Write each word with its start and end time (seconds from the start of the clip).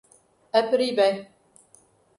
Aperibé 0.59 1.07